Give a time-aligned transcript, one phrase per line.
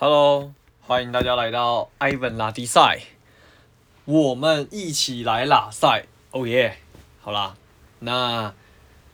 [0.00, 3.00] Hello，欢迎大家来到 Ivan 拉迪赛，
[4.04, 6.78] 我们一起来拉赛，哦耶！
[7.20, 7.56] 好啦，
[7.98, 8.54] 那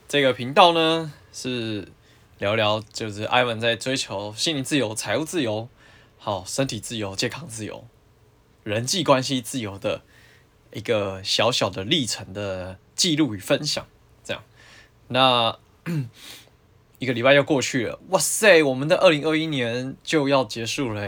[0.06, 1.88] 这个频道呢是
[2.36, 5.70] 聊聊，就是 Ivan 在追求心灵自由、财务自由、
[6.18, 7.86] 好身体自由、健康自由、
[8.62, 10.02] 人际关系自由的
[10.74, 13.86] 一个小小的历程的记录与分享，
[14.22, 14.42] 这样，
[15.08, 15.58] 那。
[17.04, 18.62] 一个礼拜又过去了，哇塞！
[18.62, 21.02] 我们的二零二一年就要结束了，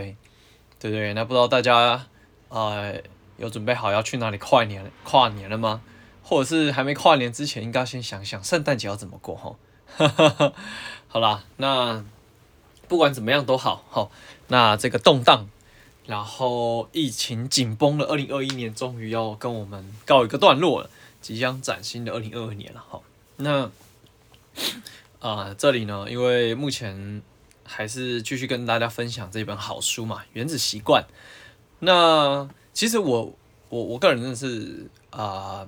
[0.78, 1.14] 对不对？
[1.14, 2.06] 那不知道大家
[2.50, 3.00] 呃
[3.38, 5.80] 有准备好要去哪里跨年跨年了吗？
[6.22, 9.56] 或者是还没跨年之前，应该先想想圣诞节要怎么过哈。
[11.08, 12.04] 好啦，那
[12.86, 14.10] 不管怎么样都好，好，
[14.48, 15.48] 那这个动荡，
[16.04, 20.90] 然后疫情紧绷的二零二一年，终于要跟我们告一个段落了，
[21.22, 23.02] 即将崭新的二零二二年了，好，
[23.36, 23.70] 那。
[25.18, 27.22] 啊、这里呢，因为目前
[27.64, 31.02] 还是继续跟大家分享这本好书嘛，《原子习惯》。
[31.80, 33.34] 那其实我
[33.68, 35.66] 我我个人真的是啊、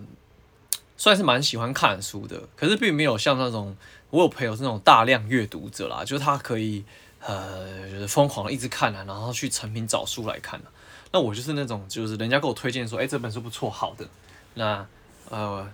[0.96, 3.76] 算是蛮喜欢看书的，可是并没有像那种
[4.10, 6.84] 我有朋友是那种大量阅读者啦，就是他可以
[7.20, 10.66] 呃，就是疯狂一直看啊，然后去成品找书来看啊。
[11.10, 14.06] 那我就是那种，就是人家给我推荐说，哎，这本书不错，好的，
[14.54, 14.86] 那
[15.30, 15.68] 呃。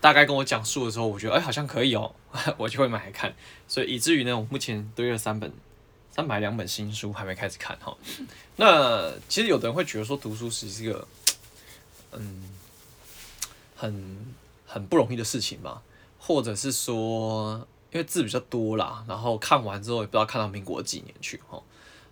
[0.00, 2.14] 大概跟我讲述的时候，我觉得哎、好像可以哦，
[2.56, 3.34] 我就会买来看。
[3.68, 5.52] 所以以至于呢，我目前堆了三本，
[6.10, 7.94] 三百两本新书还没开始看哈。
[8.56, 11.06] 那其实有的人会觉得说读书是一个，
[12.12, 12.50] 嗯，
[13.76, 14.34] 很
[14.66, 15.82] 很不容易的事情嘛，
[16.18, 21.62] 或者是说因为字比较多啦，然后看完之后也不知道看到民国几年去哈。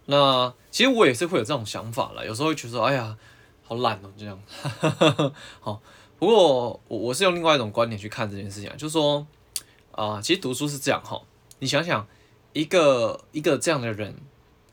[0.06, 3.16] 那其实我也是会有这种想法啦，有时候会觉得说，哎呀，
[3.64, 4.40] 好懒哦，这样，
[5.60, 5.80] 好。
[6.18, 9.24] 不过我我是用另外一种观点去看这件事情啊，就是说，
[9.92, 11.22] 啊、其实读书是这样哈，
[11.60, 12.08] 你想想，
[12.52, 14.16] 一个一个这样的人，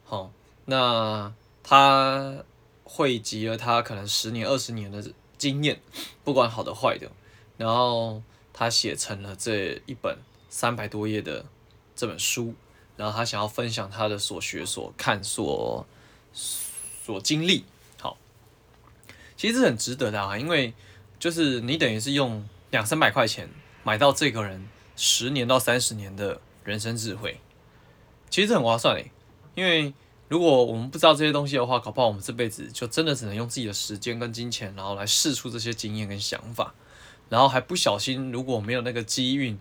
[0.04, 0.32] 好，
[0.66, 2.44] 那他
[2.84, 5.04] 汇集了他可能十年、二十年的
[5.38, 5.80] 经验，
[6.24, 7.12] 不管好的坏的，
[7.58, 10.18] 然后他写成了这一本
[10.50, 11.46] 三百多页的
[11.96, 12.56] 这本书，
[12.98, 15.86] 然后他想要分享他的所学、所看、所
[16.34, 17.66] 所经历，
[18.00, 18.18] 好，
[19.38, 20.74] 其实是很值得的啊，因为。
[21.18, 23.50] 就是你等于是用两三百块钱
[23.84, 27.40] 买到这个人十年到三十年的人生智慧，
[28.30, 29.12] 其实很划算诶。
[29.56, 29.94] 因为
[30.28, 36.74] 如果我们不知道这些东西的话，搞不好我们这辈子就真的只能用自己的时间跟金钱，然后来试出这些经验跟想法，
[37.30, 39.58] 然后还不小心如果没有那个机运，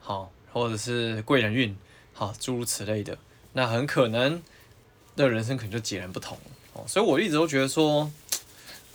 [0.00, 1.76] 好，或者是贵人运，
[2.12, 3.16] 好，诸如此类的，
[3.54, 4.42] 那很可能
[5.16, 6.36] 的人生可能就截然不同
[6.74, 6.84] 哦。
[6.86, 8.10] 所以我一直都觉得说。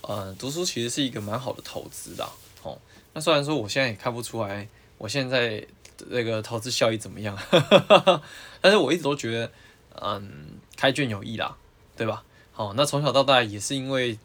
[0.07, 2.23] 呃，读书其实是一个蛮好的投资的，
[2.61, 2.77] 哦。
[3.13, 4.67] 那虽然说我现在也看不出来，
[4.99, 5.66] 我现在
[5.97, 7.35] 这个投资效益怎么样，
[8.61, 9.51] 但是我一直都觉得，
[10.01, 11.57] 嗯，开卷有益啦，
[11.95, 12.23] 对吧？
[12.51, 14.19] 好，那从小到大也是因为，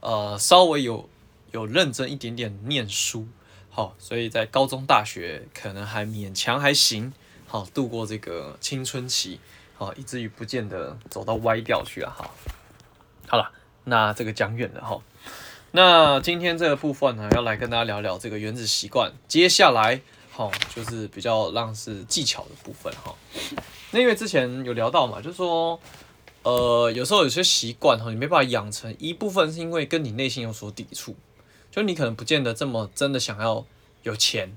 [0.00, 1.08] 呃，稍微有
[1.52, 3.26] 有认真一点点念书，
[3.70, 7.12] 好，所以在高中、大学可能还勉强还行，
[7.46, 9.40] 好，度过这个青春期，
[9.76, 12.34] 好，以至于不见得走到歪掉去啊，好，
[13.26, 13.50] 好了，
[13.84, 15.00] 那这个讲远了哈。
[15.76, 19.12] 那今天这个部分呢，要来跟大家聊聊这个原子习惯。
[19.26, 23.12] 接下来，好，就是比较让是技巧的部分哈。
[23.90, 25.80] 那因为之前有聊到嘛，就是说，
[26.44, 31.16] 呃，有时候有些习惯哈，你没办法养成，一部分是因为跟你内心有所抵触，
[31.72, 33.66] 就你可能不见得这么真的想要
[34.04, 34.56] 有钱，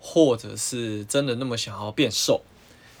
[0.00, 2.42] 或者是真的那么想要变瘦，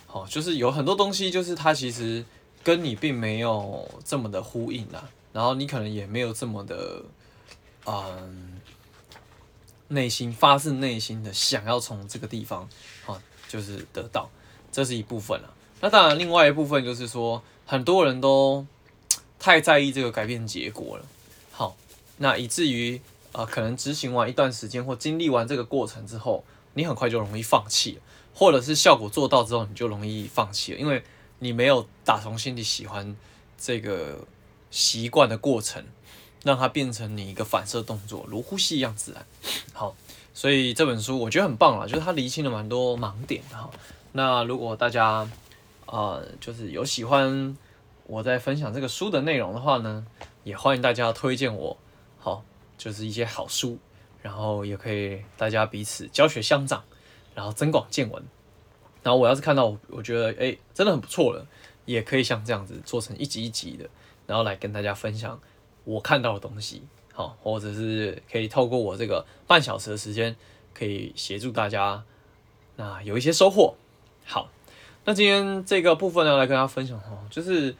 [0.06, 2.24] 好，就是有很多东西，就是它其实
[2.64, 7.02] 跟你并没有这么的呼应啦，然后你可能也没有这么的。
[7.84, 8.60] 嗯，
[9.88, 12.68] 内心发自内心的想要从这个地方，
[13.06, 14.30] 啊，就是得到，
[14.70, 15.52] 这是一部分了。
[15.80, 18.64] 那当然，另外一部分就是说，很多人都
[19.38, 21.04] 太在意这个改变结果了，
[21.50, 21.76] 好，
[22.18, 23.00] 那以至于
[23.32, 26.44] 啊，可能执行完一段时间或经历完这个过程之后，
[26.74, 31.02] 你很快就容易放弃了，或者是效果做到之后，你就容易放弃了，因为
[31.40, 33.16] 你没有打从心底喜欢
[33.58, 34.24] 这个
[34.70, 35.84] 习惯的过程。
[36.44, 39.24] 让它变成你一个反射动作，如呼吸一样自然。
[39.72, 39.94] 好，
[40.34, 43.70] 所以这本书我觉得很棒啊，就是它厘清了蛮多盲点哈。
[44.12, 45.30] 那如果大家
[45.86, 47.56] 呃就是有喜欢
[48.06, 50.04] 我在分享这个书的内容的话呢，
[50.44, 51.76] 也欢迎大家推荐我，
[52.18, 52.42] 好，
[52.76, 53.78] 就是一些好书，
[54.20, 56.82] 然后也可以大家彼此教学相长，
[57.34, 58.22] 然后增广见闻。
[59.02, 61.46] 然后我要是看到我我觉得哎、真的很不错了，
[61.84, 63.88] 也可以像这样子做成一集一集的，
[64.26, 65.40] 然后来跟大家分享。
[65.84, 66.82] 我看到的东西，
[67.12, 70.36] 好，或者是可以透过我这个半小时的时间，
[70.72, 72.02] 可以协助大家，
[72.76, 73.74] 那有一些收获。
[74.24, 74.48] 好，
[75.04, 77.74] 那今天这个部分呢，来跟大家分享哈，就是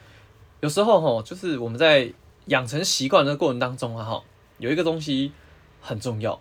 [0.61, 2.13] 有时候哈，就是我们在
[2.47, 4.25] 养成习惯的过程当中啊，哈，
[4.59, 5.33] 有一个东西
[5.81, 6.41] 很重要，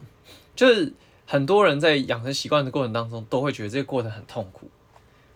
[0.56, 0.92] 就是
[1.28, 4.70] 很多人在养成习惯的过程当中，都会觉得这个过程很痛苦，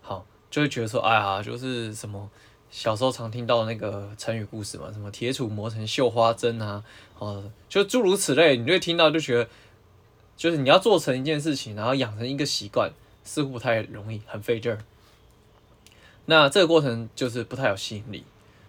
[0.02, 2.28] 好，就会觉得说，哎呀，就是什么
[2.76, 6.84] 小时候常听到那个成语故事嘛，什么铁杵磨成绣花针啊，
[7.18, 9.48] 哦，就诸如此类，你就会听到就觉得，
[10.36, 12.92] 就是你要做成一件事情，然后养成一个习惯，
[13.24, 14.78] 似乎不太容易，很费劲儿。
[16.26, 18.24] 那这个过程就是不太有吸引力。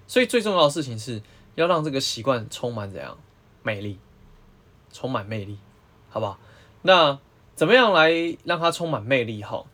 [0.08, 1.22] 所以最重要的事情是
[1.56, 3.18] 要让这个习惯充满怎样
[3.62, 4.00] 魅力，
[4.94, 5.58] 充满魅力，
[6.08, 6.40] 好不好？
[6.82, 7.20] 那
[7.56, 9.44] 怎么样来让它充满魅力？
[9.44, 9.66] 哈，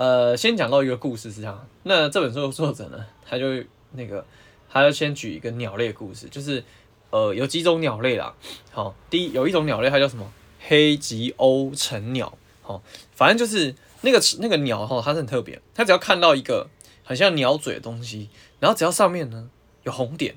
[0.00, 1.68] 呃，先讲到一个故事是这样。
[1.82, 3.62] 那这本书的作者呢，他就
[3.92, 4.24] 那个，
[4.66, 6.64] 他就先举一个鸟类的故事，就是
[7.10, 8.34] 呃，有几种鸟类啦。
[8.70, 10.32] 好，第一有一种鸟类，它叫什么？
[10.58, 12.32] 黑吉欧成鸟。
[12.62, 12.82] 好，
[13.12, 16.70] 反正就是那个那个鸟哈，它是很特别，它只要看到一个
[17.04, 19.50] 很像鸟嘴的东西，然后只要上面呢。
[19.82, 20.34] 有红点，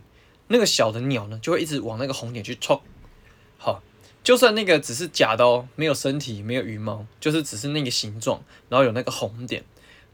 [0.47, 2.81] 那个小的鸟呢，就会一直往那个红点去冲。
[3.57, 3.81] 好，
[4.23, 9.63] 就算那个只是假的哦，没有身体，没有羽毛，就是只是那个形状，然后有那个红点，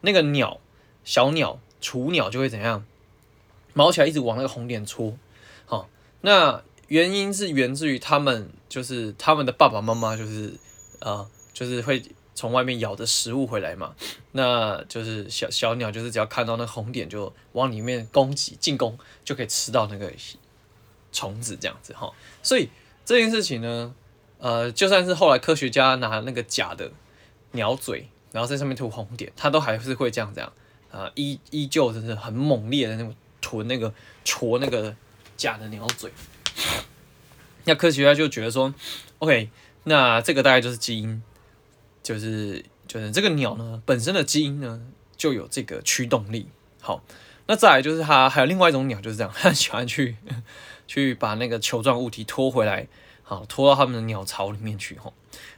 [0.02, 0.60] 那个鸟，
[1.04, 2.86] 小鸟，雏鸟就会怎样，
[3.74, 5.18] 毛起来一直往那个红点戳。
[5.66, 5.88] 好，
[6.22, 10.54] 那原因是源自于他们，就是他们的爸爸妈妈，就是
[11.00, 12.04] 呃，就是会。
[12.36, 13.94] 从外面咬的食物回来嘛，
[14.32, 20.10] 那就是小小鸟，就是只要看到那红点就往里面攻击进攻，就可以吃到那个
[21.12, 22.10] 虫子这样子哈。
[22.42, 22.70] 所以
[23.10, 23.96] 这件事情呢，
[24.38, 26.92] 呃，就算是后来科学家拿那个假的
[27.54, 30.54] 鸟嘴，然后在上面涂红点，它都还是会这样这样
[30.92, 33.92] 啊，依依旧就是很猛烈的那种吞那个
[34.24, 34.96] 戳那个
[35.36, 36.12] 假的鸟嘴。
[37.64, 38.72] 那科学家就觉得说
[39.18, 39.50] ，OK，
[39.86, 41.24] 那这个大概就是基因。
[42.04, 44.80] 就是就是这个鸟呢，本身的基因呢
[45.18, 46.48] 就有这个驱动力。
[46.80, 47.04] 好，
[47.48, 50.16] 那再来就是它还有另外一种鸟就是这样，它喜欢去
[50.90, 52.88] 去把那个球状物体拖回来，
[53.22, 54.98] 好，拖到他们的鸟巢里面去。
[54.98, 55.14] 吼，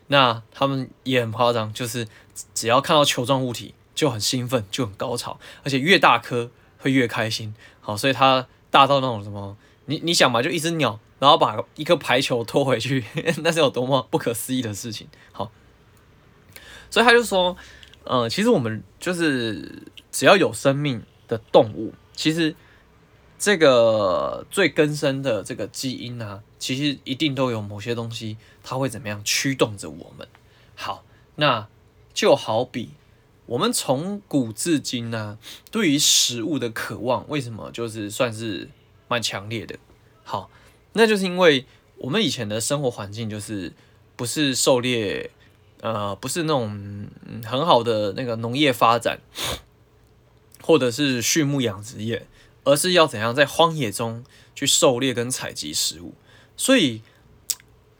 [0.07, 2.05] 那他们也很夸张，就是
[2.53, 7.55] 只要看到球状物体就很兴奋，就很高潮，而且越大颗会越开心。
[7.79, 9.55] 好，所以它大到那种什么，
[9.85, 13.05] 你你想嘛，就一只鸟，然后把一颗排球拖回去，
[13.41, 15.07] 那是有多么不可思议的事情。
[15.31, 15.49] 好。
[16.89, 17.55] 所以他就说，
[18.03, 19.81] 呃，其实我们就是
[20.11, 22.53] 只要有生命的动物，其实
[23.41, 30.27] 这个最根深的这个基因啊，其实一定都有某些东西，它会怎么样驱动着我们。
[30.75, 31.03] 好，
[31.37, 31.67] 那
[32.13, 32.91] 就好比
[33.47, 35.39] 我们从古至今呢，
[35.71, 38.69] 对于食物的渴望，为什么就是算是
[39.07, 39.79] 蛮强烈的？
[40.23, 40.51] 好，
[40.93, 41.65] 那就是因为
[41.97, 43.73] 我们以前的生活环境就是
[44.15, 45.31] 不是狩猎。
[45.81, 47.07] 呃，不是那种
[47.43, 49.19] 很好的那个农业发展，
[50.61, 52.27] 或者是畜牧养殖业，
[52.63, 54.23] 而是要怎样在荒野中
[54.55, 56.13] 去狩猎跟采集食物。
[56.57, 57.01] 所以，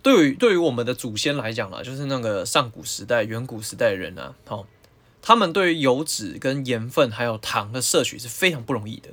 [0.01, 4.67] 对于对于我们的祖先来讲啊，就是那个上古时代、远古时代的人啊，好，
[5.21, 9.09] 他们对于油脂跟盐分还有糖的摄取是非常不容易的，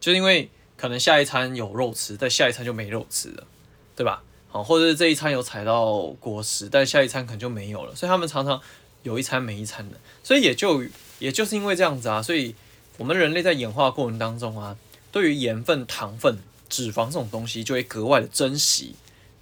[0.00, 3.46] 就是因为可能下一餐有肉吃，但下一餐就没肉吃了，
[3.94, 4.22] 对吧？
[4.48, 8.60] 好或者是这一餐有采到果实，但下一餐可能就没有了，所以他们常常
[9.02, 10.84] 有一餐没一餐的，所以也就
[11.18, 12.54] 也就是因为这样子啊，所以
[12.96, 14.76] 我们人类在演化过程当中啊，
[15.12, 16.38] 对于盐分、糖分、
[16.68, 18.94] 脂肪这种东西就会格外的珍惜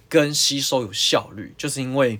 [0.09, 2.19] 跟吸收有效率，就是因为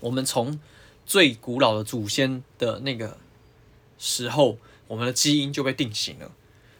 [0.00, 0.58] 我们从
[1.06, 3.18] 最古老的祖先的那个
[3.98, 4.58] 时候，
[4.88, 6.30] 我们的基因就被定型了，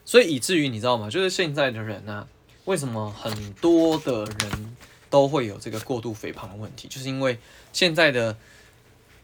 [0.05, 1.11] 所以以至于你知道吗？
[1.11, 2.29] 就是现在的人呢、啊，
[2.65, 4.77] 为什么很多的人？
[5.11, 7.39] 都会有这个过度肥胖的问题，就是因为
[7.73, 8.37] 现在的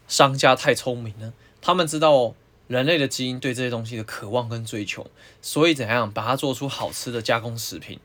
[0.07, 2.33] 商家太聪明了，他们知道
[2.71, 5.05] 人类的基因对这些东西的渴望跟追求，
[5.41, 7.99] 所以怎样把它做出好吃的加工食品。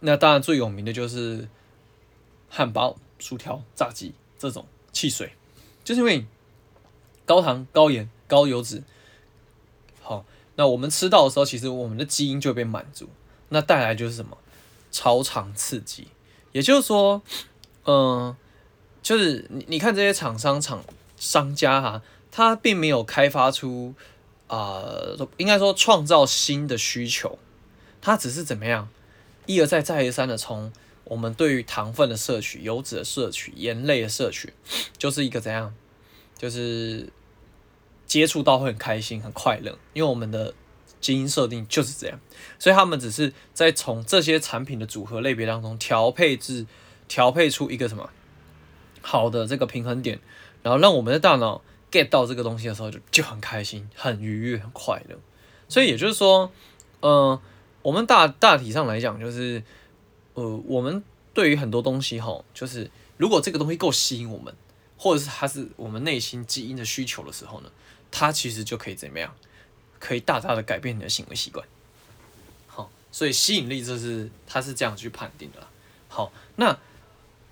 [0.00, 1.48] 那当然最有名的就是
[2.50, 5.32] 汉堡、薯条、炸鸡这种汽水，
[5.82, 6.26] 就是因为
[7.24, 8.82] 高糖、高盐、高油脂。
[10.02, 10.26] 好，
[10.56, 13.08] 那我们吃到的时候，其实我们的基因就被满足，
[13.48, 14.36] 那带来就是什么？
[14.90, 16.08] 超长刺激。
[16.52, 17.22] 也就是说，
[17.86, 18.36] 嗯、
[19.02, 20.84] 就是你你看这些厂商厂
[21.16, 23.94] 商家哈，他并没有开发出
[24.46, 24.82] 啊、
[25.18, 27.38] 呃，应该说创造新的需求，
[28.00, 28.88] 他只是怎么样
[29.46, 30.72] 一而再再而三的从
[31.04, 34.52] 我们对于糖分的摄取、油脂的摄取、盐类的摄取，
[34.96, 35.74] 就是一个怎样，
[36.36, 37.12] 就是
[38.06, 40.54] 接触到会很开心、很快乐，因为我们的。
[41.00, 42.18] 基因设定就是这样，
[42.58, 46.66] 所以他们只是在从这些产品的组合类别当中调配至
[47.06, 48.10] 调配出一个什么
[49.00, 50.18] 好的这个平衡点，
[50.60, 55.16] 然后让我们的大脑 get 到这个东西的时候就就很开心、很愉悦、很快乐。
[55.68, 56.50] 所以也就是说，
[57.00, 57.42] 嗯、呃，
[57.82, 59.62] 我们大大体上来讲，就是
[60.34, 61.02] 呃，我们
[61.34, 64.54] 对于很多东西哈，就是如果这个东西够吸引我们，
[64.96, 67.70] 或者是它是我们内心基因的需求的时候呢，
[68.10, 69.34] 它其实就可以怎么样？
[69.98, 71.66] 可以大大的改变你的行为习惯。
[72.68, 75.66] 好，所以吸引力这是它是这样去判定的。
[76.06, 76.78] 好，那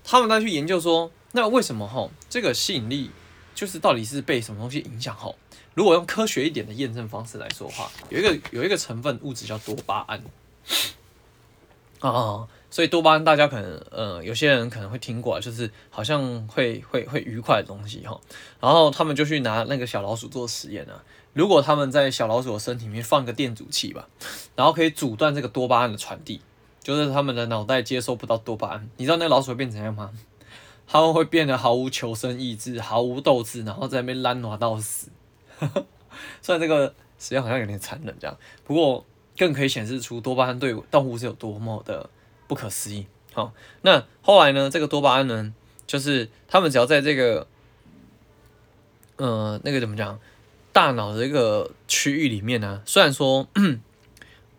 [0.03, 3.11] 他们再去研究说，那为什么哈这个吸引力
[3.57, 5.15] 就是到底是被什么东西影响？
[5.15, 5.33] 哈，
[5.73, 10.21] 如果用科学一点的验证方式来说的话，有一个有一个成分物质叫多巴胺。
[11.99, 18.21] 啊，所以多巴胺大家可能呃有些人可能会听过，就是好像会会会愉快的东西哈。
[18.59, 21.03] 然后他们就去拿那个小老鼠做实验啊。
[21.33, 24.07] 如果他们在小老鼠的身体里面放个电阻器吧，
[24.55, 26.41] 然后可以阻断这个多巴胺的传递，
[26.83, 30.11] 就是他们的脑袋接收不到多巴胺，你知道那个老鼠会变成怎样吗？
[30.87, 35.09] 他们会变得毫无求生意志，毫无斗志，然后在那边懒惰到死。
[36.41, 39.05] 虽然这个实验好像有点残忍这样，不过
[39.37, 42.09] 更可以显示出多巴胺对动物是有多么的
[42.47, 43.05] 不可思议。
[43.33, 44.69] 好，那后来呢？
[44.69, 45.53] 这个多巴胺呢，
[45.85, 47.47] 就是他们只要在这个，
[49.17, 50.19] 呃，那个怎么讲？
[50.73, 53.47] 大脑的这个区域里面呢，虽然说，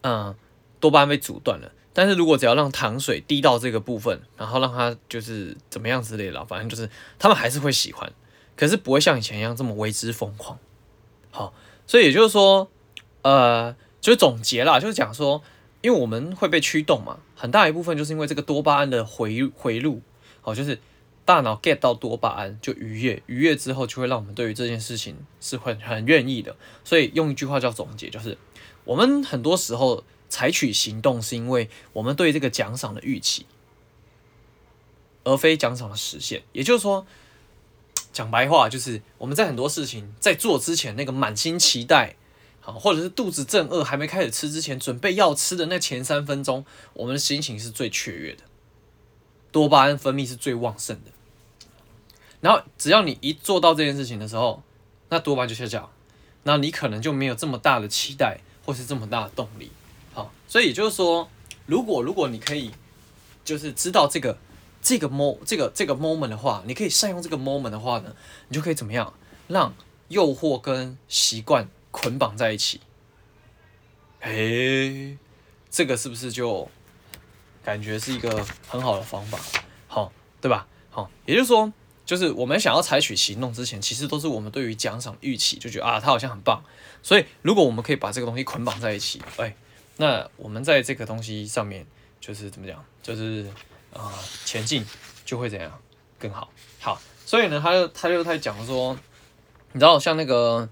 [0.03, 0.35] 嗯、
[0.81, 6.88] 多巴胺被阻断了，但是如果只要让糖水滴到这个部分，然后让它就是怎么样之类的，反正就是
[7.19, 8.12] 他们还是会喜欢，
[8.55, 10.57] 可是不会像以前一样这么为之疯狂。
[11.33, 11.52] 好，
[11.88, 12.71] 所以也就是说，
[13.23, 15.43] 呃，就总结啦，就是讲说，
[15.81, 20.00] 因为我们会被驱动嘛，很大一部分就是因为这个多巴胺的回回路，
[20.40, 20.78] 好，就是。
[21.25, 26.57] 大脑 get 到多巴胺就愉悦，愉悦之后就会让我们对于这件事情是会很愿意的。
[26.85, 28.38] 所以用一句话叫总结，就是
[28.85, 33.47] 我们很多时候采取行动是因为我们对这个奖赏的预期，
[35.25, 36.43] 而非奖赏的实现。
[36.53, 37.07] 也就是说，
[38.13, 42.17] 讲白话就是我们在很多事情在做之前，那个满心期待，
[42.61, 48.43] 好，或者是肚子正饿还没开始吃之前，准备要吃的那前三分钟，我们的心情是最雀跃的，
[49.51, 51.13] 多巴胺分泌是最旺盛的。
[52.41, 54.63] 然后只要你一做到这件事情的时候，
[55.09, 55.91] 那多巴胺就下降，
[56.43, 59.71] 那你可能就没有这么大的期待或是这么大的动力。
[60.19, 61.31] 好，所以就是说，
[61.67, 62.73] 如果如果你可以
[63.45, 64.37] 就是知道这个
[64.83, 68.13] 这个 mo 这个这个 moment 的话，你可以善用这个 moment 的话呢，
[68.49, 69.15] 你就可以怎么样
[69.47, 69.73] 让
[70.09, 72.81] 诱惑跟习惯捆绑在一起？
[74.23, 75.17] 诶，
[75.71, 76.69] 这个是不是就
[77.65, 79.39] 感觉是一个很好的方法？
[79.87, 80.67] 好，对吧？
[80.91, 81.73] 好，也就是说。
[82.05, 86.65] 就是我们想要采取行动之前，其实都是我们对于奖赏预期，就觉得啊，他好像很棒。
[87.03, 89.55] 所以，如果我们可以把这个东西捆绑在一起，哎，
[90.00, 91.85] 那我们在这个东西上面，
[92.21, 93.45] 就是怎么讲，就是
[93.93, 94.14] 啊、呃，
[94.45, 94.87] 前进
[95.25, 95.78] 就会怎样
[96.19, 96.49] 更好。
[96.81, 98.97] 好，所以呢，他就他就他讲说，
[99.73, 100.69] 你知道，像那个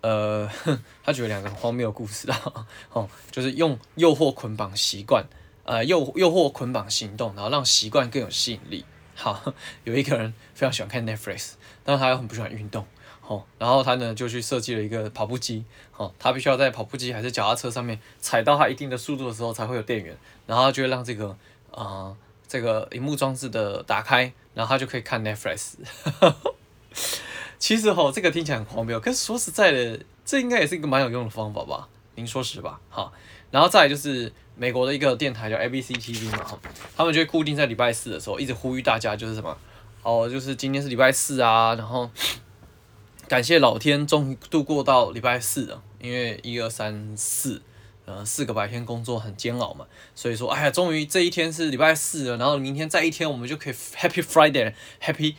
[0.00, 0.50] 呃，
[1.04, 5.24] 他举了两个很荒谬的故事啊，哦，就是用诱惑捆绑习惯，
[5.62, 8.84] 呃，诱诱惑捆绑行动，然后让习惯更有吸引力。
[9.14, 9.54] 好，
[9.84, 11.52] 有一个人非常喜欢看 Netflix，
[11.84, 12.84] 但是他又很不喜欢运动，
[13.26, 20.14] 好，然后他呢就去设计了一个跑步机，好，他必须要在跑步机还是脚踏车上面踩到他一定的速度的时候才会有电源，
[20.46, 21.34] 然后就会让这个
[21.70, 22.14] 啊、
[22.46, 25.74] 这个荧幕装置的打开，然后他就可以看 Netflix。
[27.58, 31.88] 其实哈，这个听起来很荒谬，可是说实在的，这应该也是一个蛮有用的方法吧？
[32.16, 32.78] 您说是吧？
[32.90, 33.12] 好，
[33.50, 34.32] 然后再就是。
[34.56, 36.38] 美国的一个电台叫 ABC TV 嘛，
[36.96, 39.58] 他们就会固定在礼拜四的时候，一直呼吁大家就是什么，
[40.04, 42.08] 哦，就是今天是礼拜四啊，然后
[43.28, 47.62] 感谢老天终于度过到礼拜四了，因为一二三四，
[48.04, 55.36] 呃，四个白天工作很煎熬嘛，所以说，哎呀，终于这一天是礼拜四了，然后明天再一天我们就可以 Happy Friday，Happy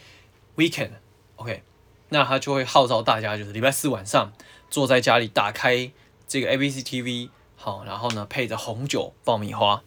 [0.55, 1.63] Weekend，OK，
[2.09, 4.33] 那他就会号召大家就是礼拜四晚上
[4.69, 5.91] 坐在家里打开
[6.27, 7.29] 这个 ABC TV。
[7.57, 9.81] 好，然后呢，配着红酒、爆米花，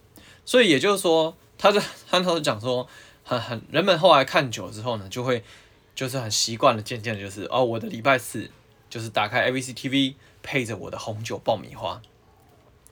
[0.44, 2.88] 所以也就是说，他就他头讲说，
[3.22, 5.44] 很很人们后来看久了之后呢，就会
[5.98, 8.48] 就是很习惯了，渐渐的就是哦，我的礼拜四
[8.88, 10.14] 就是打开 ABC TV，
[10.44, 12.00] 配着我的红酒、爆米花，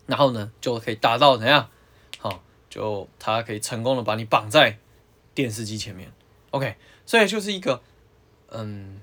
[0.06, 1.70] 然后呢就可以达到怎样？
[2.18, 4.78] 好，就他可以成功的把你绑在
[5.36, 6.10] 电视机前面
[6.50, 6.75] ，OK，
[7.06, 7.80] 所以就是一个
[8.48, 9.00] 嗯，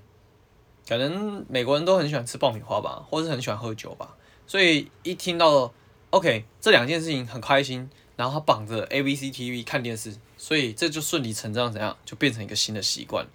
[0.86, 4.18] 可能美国人都很喜欢吃爆米花吧，或是很喜欢喝酒吧。
[4.46, 5.74] 所以一听到
[6.10, 13.26] OK 这两件事情很开心，然后他绑着 ABC TV 看电视，所以这就顺理成章怎样就变成一个新的习惯。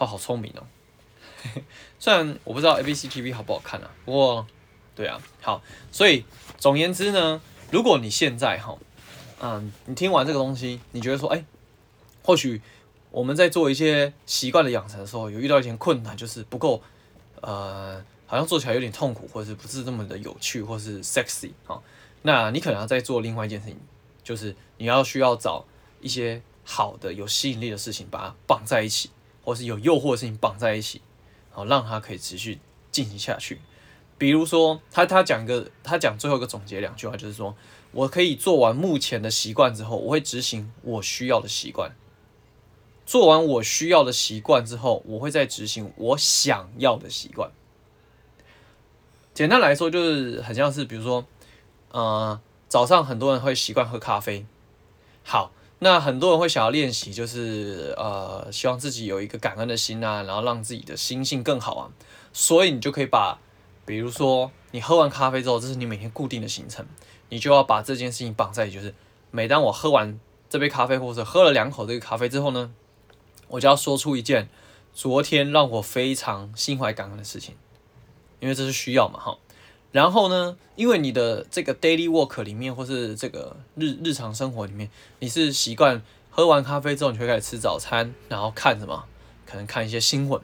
[0.00, 0.66] 他好聪明哦！
[1.98, 4.46] 虽然我不知道 ABC TV 好不好看啊，不过
[4.94, 5.62] 对啊，好。
[5.92, 6.24] 所以
[6.58, 7.40] 总言之呢，
[7.70, 8.76] 如果你现在哈，
[9.40, 11.44] 嗯，你听完这个东西，你觉得说，哎，
[12.22, 12.60] 或许
[13.10, 16.82] 我们在做一些习惯的养成的时候，有遇到一些困难，就是不够，
[17.40, 18.04] 呃。
[18.30, 21.76] 好像做起来有点痛苦，或者是不是那么的有趣，或是 sexy 啊？
[22.22, 23.76] 那你可能要再做另外一件事情，
[24.22, 25.64] 就是你要需要找
[26.00, 29.10] 一些好的、有吸引力的事情，把它绑在一起，
[29.42, 31.00] 或是有诱惑的事情绑在一起，
[31.50, 32.58] 好，让它可以持续
[32.90, 33.60] 进行下去。
[34.18, 37.56] 比如说，他他讲一个，他讲最后一个总结两句话，就是说
[37.92, 41.92] 我可以做完目前的习惯之后，我会执行我需要的习惯。
[43.06, 47.50] 做完我需要的习惯之后，我会再执行我想要的习惯。
[49.32, 51.24] 简单来说，就是很像是，比如说，
[51.90, 54.44] 呃，早上很多人会习惯喝咖啡。
[55.24, 61.90] 好，那很多人会想要练习，就是呃，希望自己有一个感恩的心啊，然后让自己的心性更好啊。
[62.32, 63.38] 所以你就可以把。
[63.86, 66.86] 比如说，你喝完咖啡之后，这是你每天固定的行程，
[67.28, 68.94] 你就要把这件事情绑在，就是
[69.32, 72.72] 每当我喝完这杯咖啡，或者喝了两口这个咖啡之后呢，
[73.48, 74.48] 我就要说出一件
[74.94, 77.56] 昨天让我非常心怀感恩的事情，
[78.38, 79.36] 因为这是需要嘛，哈。
[79.92, 89.04] 然后呢，因为你的这个 daily work 里面，或是这个日日常生活里面，你是习惯喝完咖啡之后，你就会开始吃早餐，然后看什么？
[89.46, 90.40] 可能看一些新闻。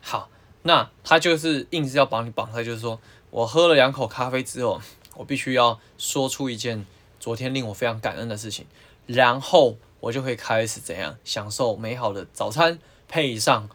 [0.00, 0.30] 好。
[0.62, 4.82] 那他就是硬是要把你绑在，就是说我喝了两口咖啡之后，
[5.14, 6.84] 我必须要说出一件
[7.20, 8.66] 昨天令我非常感恩的事情，
[9.06, 13.70] 然后我就会开始怎样享受美好的早餐，配上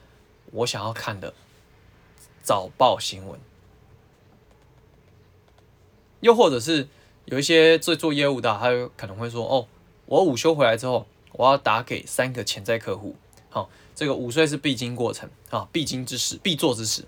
[0.51, 1.33] 我想要看的
[2.43, 3.39] 早报新闻，
[6.23, 6.87] 又或者是
[7.25, 9.67] 有一些做做业务的，他可能会说哦，
[10.07, 13.15] 我午休回来之后，我要打给三个潜在客户，
[13.49, 13.69] 好。
[13.95, 17.05] 这个午睡是必经过程啊，必经之事，必做之事。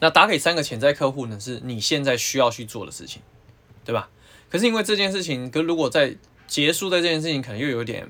[0.00, 3.22] 那打给三个潜在客户呢，是你现在需要去做的事情，
[3.84, 4.10] 对吧？
[4.50, 6.16] 可是因为这件事情，跟如果在
[6.48, 8.08] 结束在这件事情，可能又有点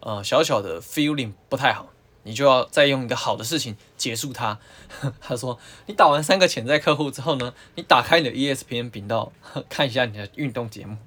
[0.00, 1.90] 呃小小的 feeling 不太好，
[2.26, 4.58] 你就要再用一个好的事情结束它。
[5.18, 9.32] 他说，你打完三个潜在客户之后呢，你打开你的 ESPN 频道，
[9.70, 10.98] 看一下你的运动节目，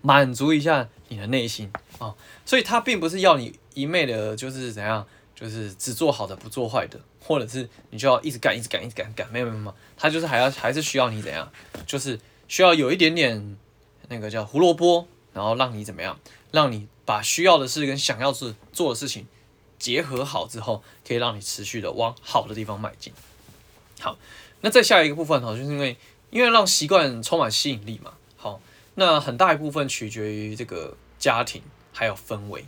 [0.00, 2.14] 满足一下你的内心啊。
[2.44, 3.58] 所以他并不是要你。
[3.74, 11.50] 一昧的就是怎样，就是只做好的不做坏的，或者是你就要一直干一直干一直干干，没有没有没有，他就是还要还是需要你怎样，
[11.84, 12.16] 就是
[12.46, 13.56] 需要有一点点
[14.06, 16.16] 那个叫胡萝卜，然后让你怎么样，
[16.52, 19.26] 让你把需要的事跟想要是做的事情
[19.78, 23.12] 结合好之后，可以让你持续的往好的地方迈进。
[24.00, 24.18] 好，
[24.60, 25.96] 那再下一个部分哈，就是因为
[26.30, 28.60] 因为让习惯充满吸引力嘛，好，
[28.94, 32.64] 那很大一部分取决于这个家庭还有氛围。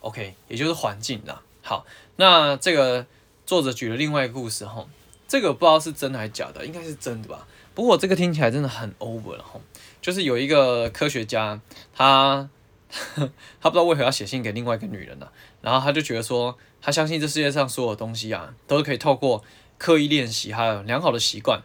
[0.00, 1.42] OK，也就是环境啦。
[1.62, 1.84] 好，
[2.16, 3.06] 那这个
[3.46, 4.86] 作者举了另外一个故事哈，
[5.26, 7.46] 这个不知道是真的还是假的，应该是真的吧。
[7.74, 9.60] 不过这个听起来真的很 over 了哈，
[10.00, 11.60] 就是有一个科学家，
[11.94, 12.48] 他
[13.60, 15.28] 他不知道为何要写信给另外一个女人呢，
[15.60, 19.44] 然后他就觉得说，他相信这世界上所有东西啊，都是可以透过
[19.76, 21.62] 刻意练习还有良好的习惯，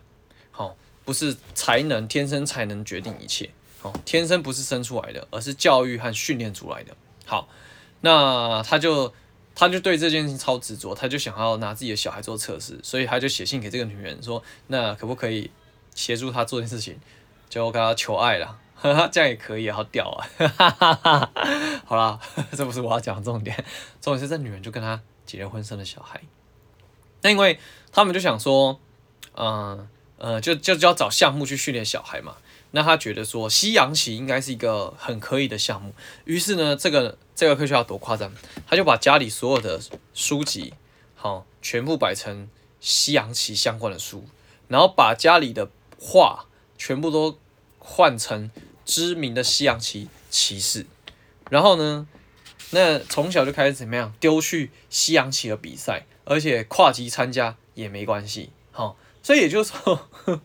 [0.51, 3.49] 好，不是才能天生才能决定一切，
[3.81, 7.47] 好，天生不是生出来的，而是教育和训练出来的，好。
[8.05, 9.13] 那他就
[9.55, 15.49] 他就对这件事情超执着，他就想要拿自己的小孩做测试，所以他就写信给这个女人说，那可不可以
[15.95, 16.99] 协助他做件事情，
[17.49, 21.31] 就跟他求爱了，哈哈，这样也可以，好屌啊，哈哈哈，
[21.85, 22.19] 好啦，
[22.51, 23.55] 这不是我要讲的重点，
[24.01, 26.19] 重点是这女人就跟他结了婚，生了小孩。
[27.21, 27.57] 那因为
[27.93, 28.77] 他们就想说，
[29.35, 32.35] 嗯呃，就就就要找项目去训练小孩嘛。
[32.71, 35.93] 那他觉得说西洋棋应该是一个很可以的项目，
[36.25, 38.33] 于是呢，这个这个科学家多夸张，
[38.67, 39.79] 他就把家里所有的
[40.13, 40.73] 书籍，
[41.15, 42.49] 好，全部摆成
[42.81, 44.25] 西洋棋相关的书，
[44.67, 47.37] 然后把家里的画全部都
[47.77, 48.49] 换成
[48.85, 50.85] 知名的西洋棋棋士，
[51.49, 52.07] 然后呢，
[52.71, 60.09] 那从小就开始怎么样，丢去西洋棋的比赛，而且跨级参加也没关系，好，所以也就是说。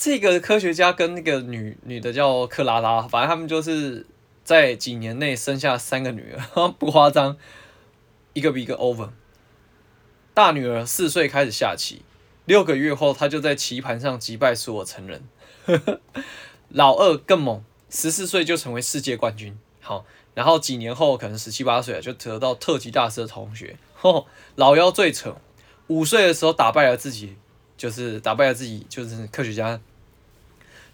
[0.00, 4.06] 这个科学家跟那个女女的叫克拉拉，反正他们就是
[4.44, 7.36] 在几年内生下三个女儿， 不夸张，
[8.32, 9.10] 一个比一个 over。
[10.34, 12.02] 大女儿四岁开始下棋，
[12.44, 15.24] 六个月后她就在棋盘上击败所有成人。
[16.70, 19.58] 老二更猛，十四岁就成为世界冠军。
[19.80, 20.04] 好，
[20.34, 23.76] 然后几年后可能十七八岁就得到特级大师的同学。
[24.56, 25.36] 老幺最扯，
[25.86, 27.36] 五岁的时候打败了自己。
[27.78, 29.80] 就是打败了自己，就是科学家。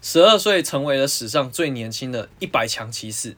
[0.03, 3.35] 十二岁成为了史上最年轻的一百强骑士，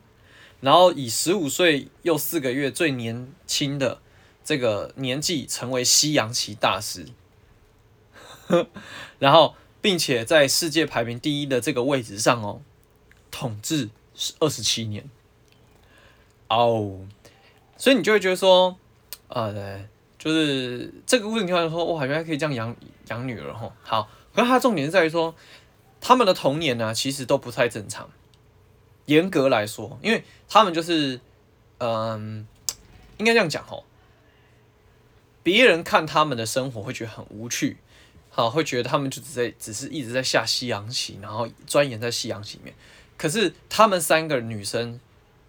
[0.59, 4.01] 然后以十五岁又四个月最年轻的
[4.43, 7.05] 这个年纪成为西洋棋大师，
[9.17, 9.55] 然后
[9.87, 12.59] 并且在世界排名第一的这个位置上哦，
[13.31, 15.09] 统治是二十七年。
[16.49, 17.07] 哦，
[17.77, 18.77] 所以你就会觉得说，
[19.29, 19.87] 呃，对。
[20.19, 22.75] 就是这个问题，突然说哇，原来可以这样养
[23.07, 23.73] 养女儿哈。
[23.81, 25.33] 好，可是他重点是在于说，
[26.01, 28.09] 他们的童年呢，其实都不太正常。
[29.05, 31.21] 严格来说，因为他们就是，
[31.77, 32.45] 嗯，
[33.19, 33.85] 应该这样讲哦。
[35.43, 37.77] 别人看他们的生活会觉得很无趣，
[38.37, 42.75] 好，会觉得他们就只在只是一直在下西洋棋，然后钻研在西洋棋里面。
[43.17, 44.99] 可是他们三个女生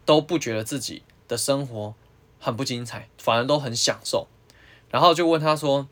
[0.07, 1.95] 都不觉得自己的生活
[2.41, 4.27] 很不精彩，反而都很享受。
[4.91, 5.87] 然后就问他说，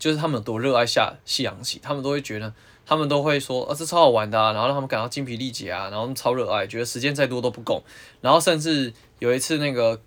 [0.00, 2.52] 就是他们有多热爱下西洋棋，他们都会觉得。
[2.84, 7.84] 他们都会说，啊，这超好玩的啊，然后让他们感到精疲力竭啊，然后超热爱，觉得时间再多都不够。
[8.22, 10.00] 然后甚至有一次，那个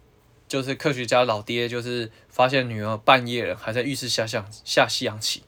[0.52, 5.44] 就是科学家老爹，就是发现女儿半夜了还在浴室下象下西洋棋，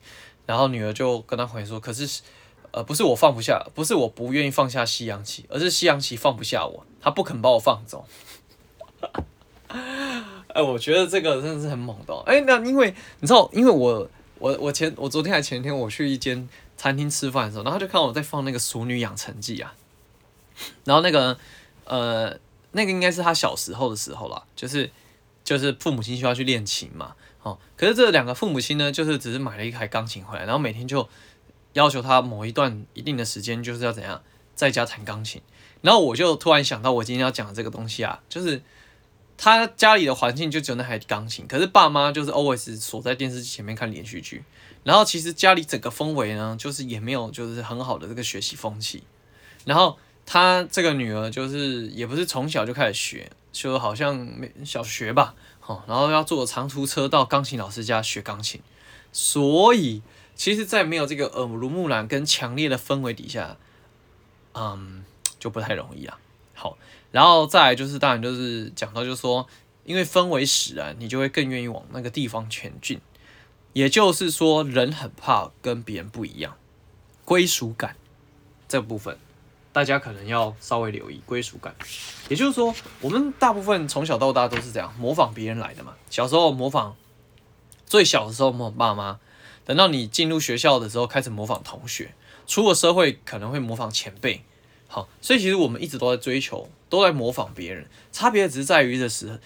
[0.45, 2.21] 然后女儿就跟他回说，可是，
[2.71, 8.07] 呃，不是我放不下，不是我不愿意放下西洋棋，而是西洋棋放不下我，他不肯把我放走。
[9.67, 12.15] 哎，我觉得这个真的是很猛的。
[12.25, 16.47] 哎，那因为你知道，因为我我我前我昨天还前天我去一间。
[16.75, 19.73] 餐厅吃饭的时候，然后就看我在放那个《熟女养成记》啊，
[20.83, 21.37] 然后那个
[21.85, 22.37] 呃，
[22.73, 24.91] 那个应该是他小时候的时候了，就是
[25.43, 31.07] 就是父母亲需要去练琴嘛，哦，可是这两个父母亲呢，就是只是买了一台钢琴回来，然后每天就
[31.73, 34.21] 要求他某一段一定的时间就是要怎样
[34.53, 35.41] 在家弹钢琴，
[35.81, 38.61] 然后我就突然想到我今天要讲的这个东西啊，就是
[39.37, 44.43] 他家里的环境就只有那台钢琴，可是爸妈就是 always 锁在电视机前面看连续剧。
[44.83, 49.01] 然后其实家里整个氛围呢，就是也没有就是很好的这个学习风气。
[49.63, 58.61] 然后他这个女儿就是也不是从小就开始学，就好像没小学吧，好，然后要坐长途车到钢琴老师家学钢琴。
[59.11, 60.01] 所以
[60.35, 63.57] 其实，在没有这个耳濡目染跟强烈的氛围底下，
[64.53, 65.05] 嗯，
[65.39, 66.17] 就不太容易啊。
[66.55, 66.77] 好，
[67.11, 69.47] 然后再来就是当然就是讲到就是说，
[69.85, 72.99] 因为氛围使然，你就会更愿意往那个地方前进。
[73.73, 76.57] 也就是说，人很怕跟别人不一样，
[77.25, 77.95] 归属感
[78.67, 79.17] 这部分，
[79.73, 81.75] 大家可能要稍微留意归属感。
[82.29, 85.95] 也就是说，我们大部分从小到大都是这样模仿别人来的嘛。
[86.09, 86.95] 小时候模仿，
[87.85, 89.19] 最小的时候模仿爸妈，
[89.65, 92.13] 等到你进入学校的时候开始模仿同学，
[92.47, 94.43] 出了社会可能会模仿前辈。
[94.87, 99.41] 好，所以其实我们一直都在追求，都在模仿别人，差别只是在于的是，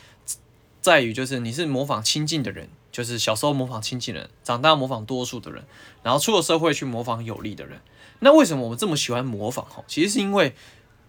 [0.81, 2.69] 在于就是你是模仿亲近的人。
[2.89, 5.63] 就是小时候模仿亲近人，长大模仿多数的人，
[6.01, 7.79] 然后出了社会去模仿有利的人。
[8.19, 9.65] 那为什么我们这么喜欢模仿？
[9.65, 10.55] 哈，其实是因为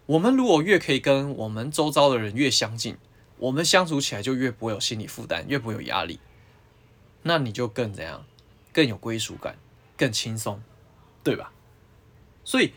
[0.06, 2.96] 我们如果越可以跟我们周遭的人越相近，
[3.38, 6.20] 我们相处起来就越不会有心理负担，越不会有压力。
[7.22, 8.24] 那你就更怎样？
[8.72, 9.56] 更有归属感，
[9.96, 10.62] 更轻松，
[11.24, 11.52] 对吧？
[12.44, 12.72] 所以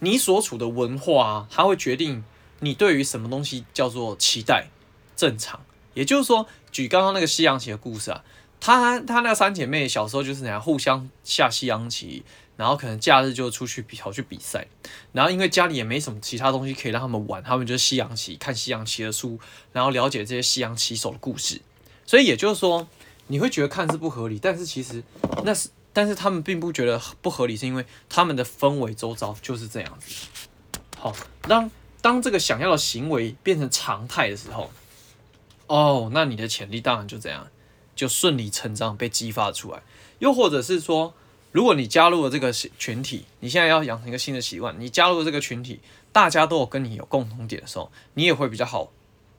[0.00, 2.24] 你所处的文化啊，它会决定
[2.60, 4.68] 你对于什么东西叫做期待
[5.16, 5.60] 正常。
[5.94, 8.24] 也就是说，举刚刚那个西洋棋的故事啊。
[8.60, 12.24] 她她那三姐妹小时候就是那样互相下西洋棋，
[12.56, 14.66] 然后可能假日就出去跑去比赛，
[15.12, 19.38] 然后因为家里也没什么其他东西可以让他们玩，他们就西洋棋，看西洋棋的书，
[19.72, 21.60] 然后了解这些西洋棋手的故事。
[22.06, 22.88] 所以也就是说，
[23.26, 25.02] 你会觉得看似不合理，但是其实
[25.44, 30.26] 那是，但是他们并不觉得不合理，是因为他们的氛围周遭就是这样子。
[30.96, 34.70] 好，当当这个想要的行为变成常态的时候，
[35.66, 37.48] 哦，那你的潜力当然就这样。
[37.96, 39.80] 就顺理成章被激发出来，
[40.18, 41.14] 又或者是说，
[41.52, 45.80] 如果你加入了这个群体，你现在要养成一个新的习惯，你加入了这个群体，
[46.12, 48.92] 大家都有跟你有共同点的时候，你也会比较好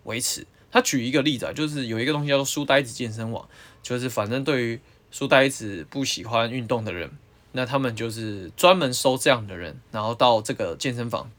[0.04, 0.48] 维持。
[0.72, 3.48] 他举一个例子啊，就是有一个东西叫做书呆子健身网，
[3.84, 4.80] 就是反正对于
[5.12, 7.12] 书呆子不喜欢运动的人，
[7.52, 11.32] 那他们就是专门收这样的人，然后到这个健身房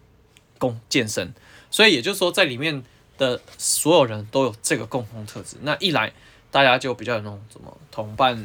[0.59, 1.35] 共健身。
[1.71, 2.83] 所以也就是说，在里面
[3.17, 5.57] 的所有人都有这个共同特质。
[5.63, 6.13] 那一来。
[6.51, 8.43] 大家就比较有那种什么同伴，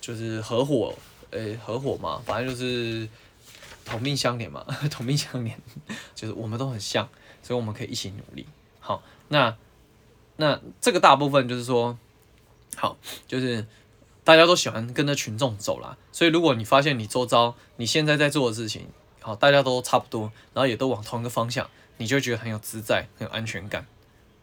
[0.00, 0.92] 就是合伙，
[1.30, 3.08] 呃、合伙嘛，反正就是
[3.84, 5.58] 同命相连嘛， 同命相连，
[6.14, 7.08] 就是我们都很像，
[7.42, 8.46] 所以我们可以一起努力。
[8.80, 9.56] 好，那
[10.36, 11.98] 那这个大部分就是说，
[12.76, 13.66] 好，就是
[14.24, 15.96] 大家都喜欢跟着群众走啦。
[16.12, 18.86] 所以如果你发现你周遭你现在在做的事情，
[19.20, 23.86] 好，大家都差不多，然后也都往同一个方向，你就觉得很有自在，很有安全感。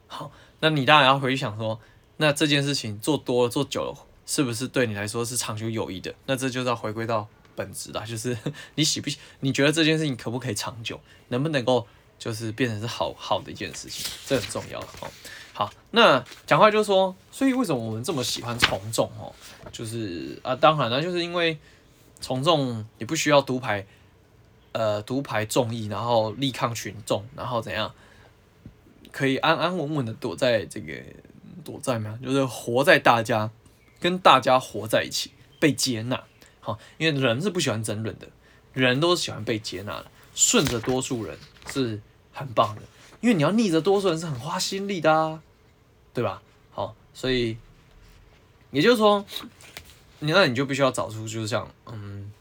[0.08, 1.80] 好，那你当然要回去想说。
[2.18, 6.14] 那这件事情做多了做久了，是不是对你来说是长久有益的？
[6.26, 8.38] 那这就是要回归到本质啦， 就是
[8.76, 9.18] 你喜不喜？
[9.42, 11.00] 你觉得这件事情可不可以长久？
[11.28, 11.86] 能不能够
[12.18, 14.06] 就是变成是好好的一件事情？
[14.26, 15.12] 这很重要哦。
[15.54, 19.34] 好，那讲话就说，所以为什么我们这么喜欢从众哦？
[19.72, 21.58] 就是啊，当然了，就是因为
[22.22, 23.86] 从众你不需要独排，
[24.72, 27.94] 呃，独排众议，然后力抗群众，然后怎样
[29.12, 30.94] 可以安安稳稳的躲在这个。
[31.64, 32.20] 躲在吗？
[32.22, 33.50] 就是活在大家，
[34.04, 36.22] 跟大家活在一起，被接纳。
[36.60, 38.28] 好，因为人是不喜欢争论的。
[38.74, 41.38] 人都喜欢被接纳的，顺着多数人
[41.68, 42.02] 是
[42.34, 42.82] 很棒的，
[43.22, 45.42] 因为你要逆着多数人是很花心力的啊，
[46.14, 46.42] 对吧？
[46.72, 47.56] 好，所以
[48.72, 49.24] 也就是说，
[50.20, 52.32] 你那你就必须要找出，就是像嗯，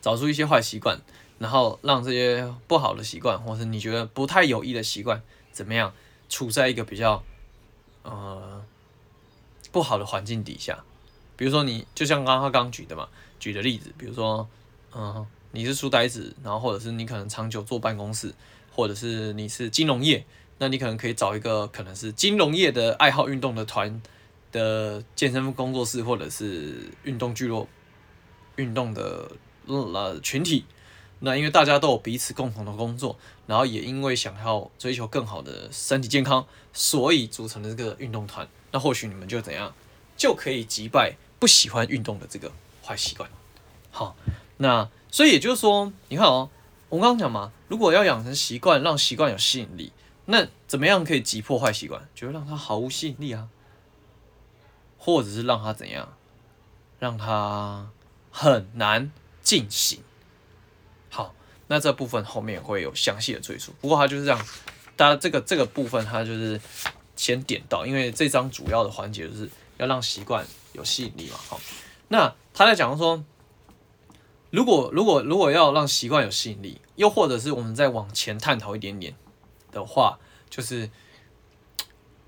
[0.00, 1.00] 找出一些坏习惯，
[1.38, 5.92] 然后让这些不好的习惯，或是你觉得不太有益的习惯，怎么样
[6.28, 7.22] 处在一个比较
[8.04, 8.64] 呃
[9.72, 10.84] 不好的环境底下。
[11.36, 14.46] 比如说你就像刚刚刚举的嘛，举的例子，比如说，
[14.94, 18.34] 嗯，你是书呆子，然后或者是你可能长久坐办公室，
[18.70, 20.26] 或者是你是金融业，
[20.58, 24.02] 那你可能可以找一个可能是金融业的爱好运动的团
[24.52, 27.66] 的健身工作室，或者是运动聚落
[28.56, 29.30] 运动的
[29.66, 30.66] 呃群体。
[31.20, 38.46] 那因为大家都有彼此共同的工作，然后也因为想要追求更好的身体健康，所以组成了这个运动团。
[38.72, 39.74] 那或许你们就怎样
[40.16, 41.16] 就可以击败。
[41.40, 42.52] 不喜欢运动的这个
[42.84, 43.30] 坏习惯，
[43.90, 44.14] 好，
[44.58, 46.50] 那所以也就是说，你看哦，
[46.90, 49.90] 我刚刚讲嘛，如果要养成习惯，让习惯有吸引力，
[50.26, 52.06] 那怎么样可以击破坏习惯？
[52.14, 53.48] 就是让它毫无吸引力啊，
[54.98, 56.12] 或者是让它怎样，
[56.98, 57.88] 让它
[58.30, 60.00] 很难进行。
[61.08, 61.34] 好，
[61.68, 63.72] 那这部分后面会有详细的赘述。
[63.80, 64.46] 不过它就是这样，
[64.94, 66.60] 大家这个这个部分它就是
[67.20, 70.46] 先点到，因为这章主要的环节就是要让习惯。
[70.72, 71.36] 有吸引力嘛？
[71.48, 71.60] 好，
[72.06, 73.24] 那他在讲说，
[74.50, 79.16] 如果如果如果要让习惯有吸引力，又或者是我们再往前探讨一点点
[79.72, 80.88] 的话，就是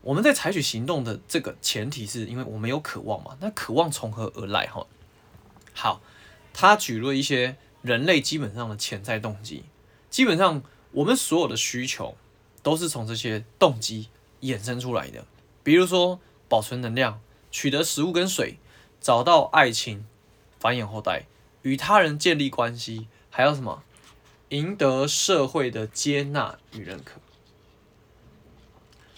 [0.01, 3.39] 我们在采取行动的这个前提是因为我们有渴望嘛？
[3.41, 4.67] 那渴望从何而来？
[4.67, 4.85] 哈，
[5.73, 6.01] 好，
[6.53, 9.63] 他举了一些人类基本上的潜在动机，
[10.11, 12.17] 基本上我们所有的需求
[12.61, 14.09] 都是从这些动机
[14.43, 15.25] 衍生出来的，
[15.65, 17.21] 比如说保存能量。
[17.55, 18.57] 取得食物跟水，
[18.99, 20.07] 找到爱情，
[20.59, 21.27] 繁衍后代，
[21.61, 23.83] 与他人建立关系，还有什么？
[24.49, 27.21] 赢得社会的接纳与认可。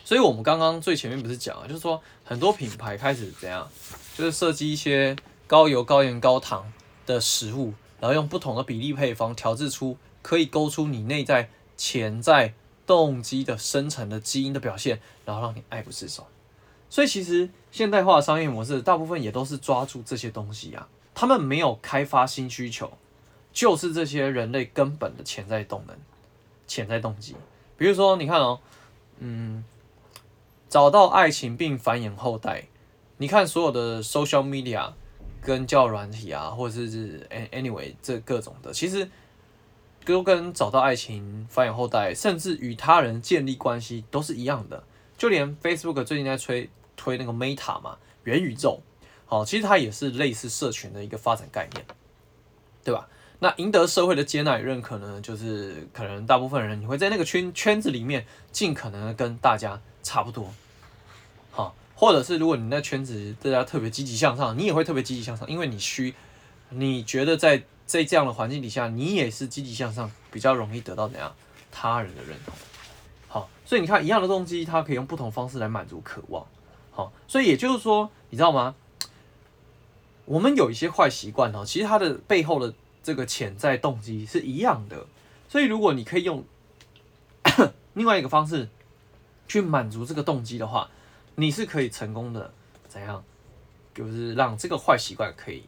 [0.04, 3.70] 所以，我们刚刚最前面不是讲了，就是说很多品牌开始怎样，
[4.16, 5.14] 就是设计一些
[5.46, 6.72] 高油、高盐、高糖
[7.06, 12.52] 的食物，然后用不同的比例配方调制出可以勾出你内在潜在
[12.86, 16.26] 动机的生成的基因的表现，然后让你爱不释手。
[16.90, 22.92] 所以其实现代化的商业模式大部分也都是抓住这些东西啊，他们没有开发新需求，
[23.52, 25.96] 就是这些人类根本的潜在动能、
[26.66, 27.34] 潜在动机。
[27.76, 28.60] 比如说，你看哦，
[29.18, 29.64] 嗯，
[30.68, 32.68] 找到爱情并繁衍后代，
[33.16, 34.92] 你看所有的 social media
[35.42, 39.10] 跟交友软体啊，或者是 anyway 这各种的，其实
[40.04, 44.84] 都跟找到爱情、繁衍后代，甚至与他人建立关系都是一样的。
[45.16, 46.70] 就连 Facebook 最近在推。
[46.96, 48.80] 推那个 Meta 嘛，元宇宙，
[49.26, 51.84] 好，其实它也是类似社群的一个发展概念，
[52.84, 53.08] 对吧？
[53.40, 60.54] 那赢得社会的接纳与认可呢，就是可能大部分人你会在那个圈圈子里面尽可能的跟大家差不多，
[61.50, 66.14] 好，或者是如果你那圈子大家特别积极向上，你也会特别积极向上，因为你需
[66.76, 71.34] 你觉得在在这样的环境底下，你也是积极向上，比较容易得到怎样
[71.70, 72.54] 他人的认同，
[73.28, 76.46] 好，所以你看一样的动机，它可以用不同方式来满足渴望。
[76.90, 78.74] 好，所以也就是说，你知道吗？
[80.24, 85.06] 我们有一些坏习惯哦，其实它的背后的这个潜在动机是一样的。
[85.48, 86.44] 所以如果你可以用
[87.94, 88.68] 另外一个方式
[89.46, 90.88] 去满足这个动机的话，
[91.34, 92.52] 你是可以成功的。
[92.88, 93.22] 怎样？
[93.92, 95.64] 就是让这个坏习惯可以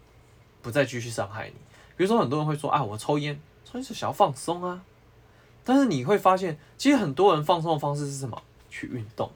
[0.66, 1.55] 不再继续伤害你。
[1.96, 4.83] 比如说，很多人会说啊，我抽烟，抽烟是想要放松啊。
[5.62, 8.42] 但是你会发现，其实很多人放松的方式是什么？
[8.68, 9.31] 去运动。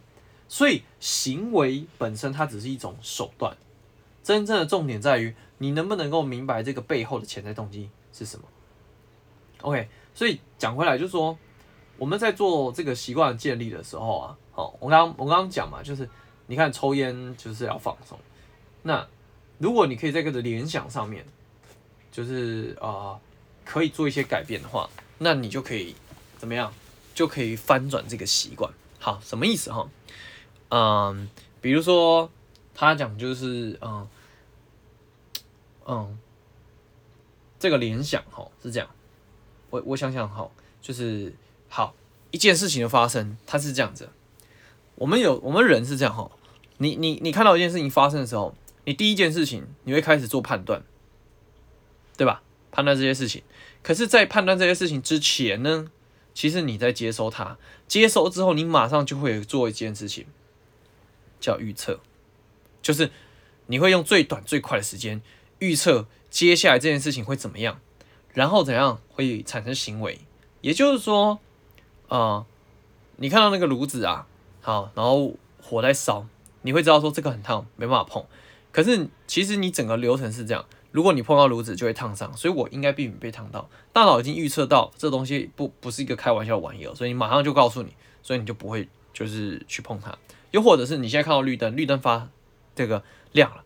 [0.49, 3.57] 所以行为本身它只是一种手段，
[4.25, 8.45] 真正的重点在于你能不能够明白这个背后的潜在动机是什么。
[9.61, 11.39] OK，所以讲回来就是说，
[11.97, 16.11] 我们在做这个习惯建立的时候啊，好，我刚我刚刚讲嘛，就是
[16.49, 18.19] 你看抽烟就是要放松，
[18.83, 19.07] 那
[19.61, 21.23] 如果你可以在这个联想上面，
[22.11, 23.21] 就是啊、
[23.63, 25.95] 可以做一些改变的话，那你就可以
[26.39, 26.73] 怎么样，
[27.15, 28.73] 就可以翻转这个习惯。
[28.99, 29.87] 好，什么意思哈？
[30.71, 31.29] 嗯，
[31.61, 32.31] 比如说
[32.75, 34.09] 他讲就是嗯
[35.87, 36.19] 嗯，
[37.59, 38.89] 这个联想哈是这样，
[39.69, 41.35] 我我想想哈，就是
[41.69, 41.95] 好
[42.31, 44.09] 一件事情的发生，它是这样子。
[44.95, 46.31] 我们有我们人是这样哈，
[46.79, 48.55] 你你你看到一件事情发生的时候，
[48.91, 50.83] 你第一件事情你会开始做判断，
[52.17, 52.43] 对吧？
[52.73, 53.45] 判断这些事情，
[53.85, 55.93] 可是，在判断这些事情之前呢，
[56.35, 60.27] 其实你在接收它，接收之后，你马上就会做一件事情。
[61.39, 62.01] 叫预测，
[62.83, 63.13] 就是
[63.67, 65.23] 你会用最短最快的时间
[65.61, 67.81] 预测接下来这件事情会怎么样。
[68.35, 70.19] 然后怎样会产生行为？
[70.63, 71.39] 也就是说，
[72.09, 72.45] 啊、
[73.19, 74.27] 你看到那个炉子啊，
[74.61, 76.27] 好，然后火在烧，
[76.63, 78.27] 你会知道说这个很烫，没办法碰。
[78.73, 83.69] 可是其实你整个流程是这样，如果你碰到炉子就会烫伤，所以我应该避免被烫到。
[83.93, 90.17] 大脑已经预测到这东西不不是一个开玩笑的玩意儿，所以你马上就告诉你，所以你就不会就是去碰它。
[90.53, 92.29] 又或者是你现在看到绿灯，绿灯发
[92.75, 93.03] 这个
[93.33, 93.63] 亮了，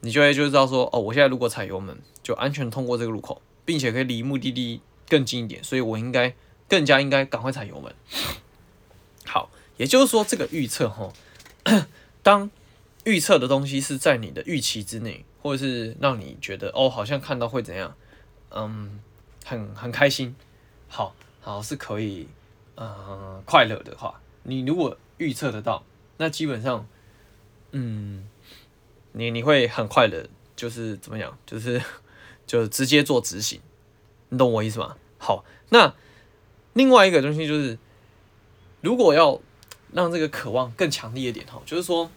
[0.00, 6.34] 你就会就知道说，哦，我现在如果踩油门，就安全通过这个路口，并且可以离目的地更近一点，所以我应该
[6.68, 7.92] 更加应该赶快踩油门。
[9.26, 11.12] 好，也就是说这个预测哈，
[12.22, 12.50] 当。
[13.04, 17.94] 预测的东西是在你的预期之内，或者是让你觉得哦，好像看到会怎样，
[18.50, 18.98] 嗯，
[19.44, 20.34] 很很开心，
[20.88, 22.26] 好，好是可以，
[22.76, 25.84] 嗯，快乐的话，你如果预测得到，
[26.16, 26.86] 那基本上，
[27.72, 28.26] 嗯，
[29.12, 31.82] 你你会很快乐，就是怎么样，就是
[32.46, 33.60] 就直接做执行，
[34.30, 34.96] 你懂我意思吗？
[35.18, 35.94] 好，那
[36.72, 37.78] 另外一个东西就是，
[38.80, 39.40] 如果要
[39.92, 42.10] 让这个渴望更强烈一点哈，就是说。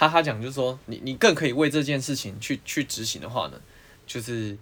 [0.00, 3.60] 他他讲就是说，你你更可以为这件事情去去执行的话呢，
[4.06, 4.56] 就是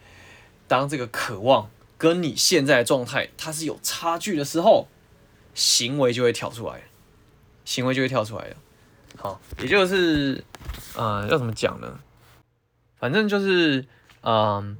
[0.66, 4.88] 当这个渴望跟你现在的状态它是有差距的时候，
[5.55, 6.83] 行为就会跳出来，
[7.64, 8.57] 行为就会跳出来了。
[9.16, 10.42] 好，也就是
[10.96, 12.01] 呃要怎么讲呢？
[12.98, 13.87] 反正就是
[14.22, 14.77] 嗯、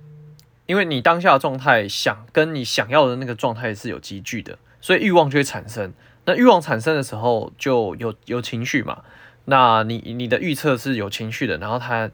[0.67, 5.95] 因为你当下状态想跟你想要的那个状态是有积聚的，所以欲望就会产生。
[6.25, 9.05] 那欲望产生的时候就有有情绪嘛。
[9.51, 12.11] 那你你的预测是有情绪的，然后他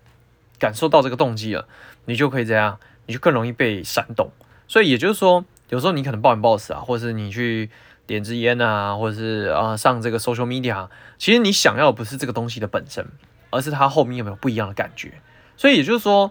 [0.60, 1.66] 感受到这个动机了，
[2.04, 4.30] 你就可以这样，你就更容易被煽动。
[4.68, 7.68] 所以也就是说，有时候你可能暴饮暴食啊，或者是你去
[8.06, 13.04] 点支烟啊，或者是啊上这个 social media，其实你想要的不是这个东西的本身，
[13.50, 15.14] 而是它后面有没有不一样的感觉。
[15.56, 16.30] 所以也就是说，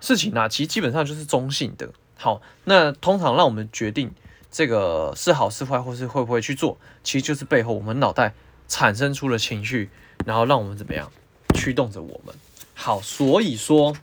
[0.00, 1.90] 事情啊，其实基本上就是中性的。
[2.16, 4.12] 好，那通常让我们决定
[4.52, 8.34] 这个是好是坏，或是会不会去做，其实就是背后我们脑袋
[8.68, 9.90] 产生出了情绪。
[10.26, 11.10] 然后让我们怎么样
[11.54, 12.34] 驱动着我们？
[12.74, 13.96] 好，所以说，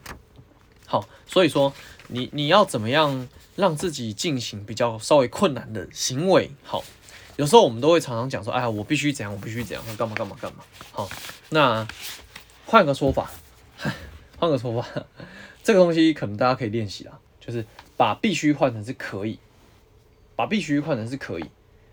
[0.85, 1.73] 好，所以说，
[2.09, 6.51] 你你要怎么样让自己进行比较稍微困难的行为？
[6.63, 6.83] 好，
[7.37, 10.63] 有时候我们都会常常讲说，哎呀，我必须怎样，我必须怎样，干嘛干嘛干嘛。
[10.91, 11.09] 好，
[11.49, 11.87] 那
[12.65, 13.31] 换个说法，
[14.37, 15.05] 换个说法，
[15.63, 19.39] 这个东西可能大家可以练习啊，就是把必须换成是可以，
[20.35, 21.45] 把必须换成是可以。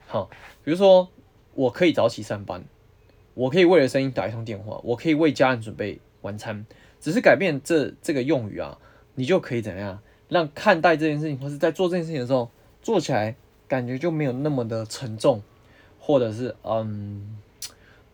[0.09, 0.29] 好，
[0.65, 1.09] 比如说
[1.55, 2.65] 我可以早起上班。
[3.35, 6.67] 我可以为了声音打一通电话，我可以为家人准备晚餐，
[7.01, 8.79] 只是改变这这个用语啊，
[9.15, 12.51] 你就可以怎样让看待这件事情，或是在做这件事情的时候，
[12.83, 13.35] 做起来
[13.67, 15.43] 感觉就没有那么的沉重，
[15.99, 17.39] 或者是嗯、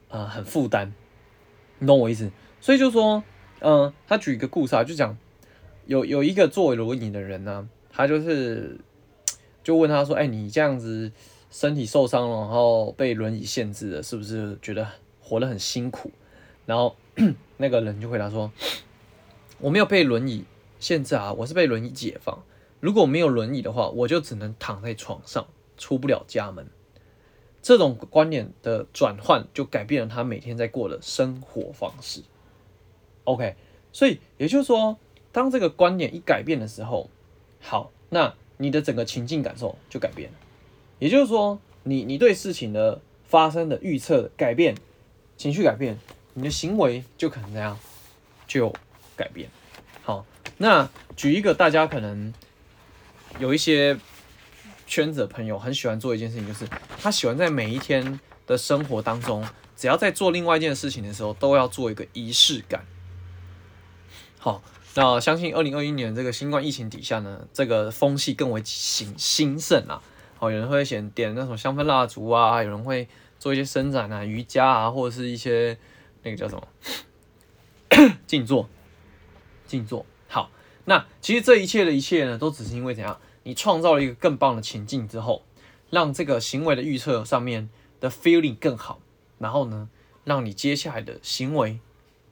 [0.09, 0.93] 呃、很负担，
[1.81, 2.31] 你懂我意思？
[2.61, 3.25] 所以就说，
[3.61, 5.19] 嗯、他举一个故事啊，就讲
[5.87, 8.79] 有有一个坐轮椅的人呢、啊，他就是
[9.65, 11.11] 就问他说，哎，你这样子
[11.51, 14.87] 身体受伤了，然后被轮椅限制了，是不是觉得？
[15.29, 16.11] 活得很辛苦，
[16.65, 16.97] 然后
[17.59, 18.51] 那个人就回答说
[19.61, 20.45] ：“我没有被轮椅
[20.81, 22.43] 限制啊，我是被轮椅解放。
[22.81, 26.67] 如果没有轮椅的话，我就只能躺在床上，出不了家门。”
[27.61, 32.23] 这种观念的转换，就改变了他每天在过的生活方式。
[33.25, 33.57] OK，
[33.93, 34.97] 所以也就是说，
[35.31, 37.11] 当这个观念一改变的时候，
[37.61, 40.39] 好，那你的整个情境感受就改变了。
[41.01, 44.75] 也就是说，你你对事情的发生的预测改变。
[45.39, 45.97] 情绪改变，
[46.35, 47.79] 你的行为就可能这样
[48.49, 48.75] 就
[49.17, 49.49] 改变。
[50.03, 52.35] 好，那举一个大家可能
[53.39, 53.97] 有一些
[54.85, 56.69] 圈子的朋友很喜欢做一件事情，就是
[57.01, 59.47] 他喜欢在每一天的生活当中，
[59.77, 62.85] 只要在做另外一件事情的时候，都要做一个仪式感。
[64.41, 64.61] 好，
[64.97, 70.03] 那相信二零二一年这个新冠疫情底下呢，这个风气更为兴兴盛啊。
[70.37, 73.09] 好，有人会选点那种香氛蜡烛啊，有人会。
[73.39, 75.79] 做一些伸展啊、瑜伽啊，或者是一些
[76.23, 76.69] 那个叫什么
[78.27, 78.69] 静坐、
[79.67, 80.05] 静坐。
[80.27, 80.51] 好，
[80.85, 83.19] 那其实这一切的一切呢，都只是因为怎样？
[83.45, 85.43] 你创造了一个更棒的情境之后，
[85.91, 89.01] 让这个行为的预测上面的 feeling 更好，
[89.39, 89.89] 然后呢，
[90.25, 91.81] 让你接下来的行为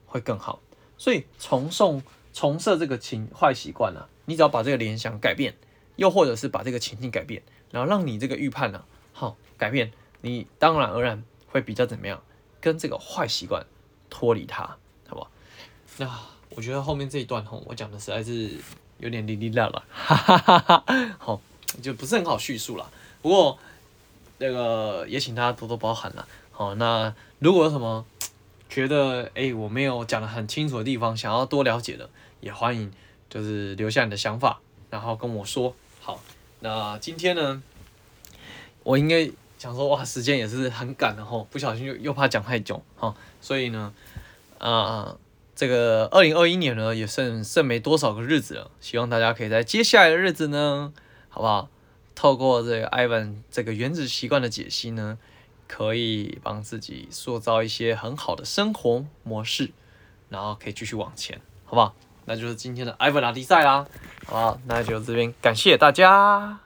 [0.05, 0.61] 会更好。
[0.99, 2.03] 所以重送、
[2.35, 5.55] 重设这个情坏习惯呢，你只要把这个联想改变，
[5.97, 9.93] 又或者是把这个情境改变，然后让你这个预判呢，好改变。
[10.21, 12.23] 你当然而然会比较怎么样，
[12.61, 13.65] 跟这个坏习惯
[14.11, 14.63] 脱离它，
[15.09, 15.31] 好不好？
[15.99, 18.53] 那我觉得后面这一段吼，我讲的实在是
[18.99, 20.85] 有点哩哩啦啦，哈哈哈哈。
[21.19, 21.41] 好，
[21.83, 22.91] 就不是很好叙述了。
[23.23, 23.59] 不过
[24.39, 26.27] 那个也请大家多多包涵了。
[26.51, 28.05] 好，那如果有什么
[28.69, 32.09] 觉得哎我没有讲的很清楚的地方，想要多了解的，
[32.41, 32.93] 也欢迎
[33.29, 34.61] 就是留下你的想法。
[34.91, 35.75] 然后跟我说。
[36.01, 36.21] 好，
[36.61, 37.61] 那今天呢，
[38.85, 39.29] 我应该
[39.67, 43.93] 想说，哇，时间也是很赶的吼，不小心又又怕讲太久哈，所以呢，
[44.59, 45.19] 啊、呃，
[45.57, 50.93] 这个二零二一年呢，也剩剩没多少个日子了，希望大家可以在接下来的日子呢，
[51.29, 51.69] 好不好？
[52.15, 55.19] 透过这个 Ivan 这个原子习惯的解析呢，
[55.67, 59.73] 可以帮自己塑造一些很好的生活模式，
[60.29, 61.93] 然后可以继续往前，好不好？
[62.27, 63.85] 那就是今天的 Ivan 拉力赛啦，
[64.27, 66.61] 好，那就这边感谢大家。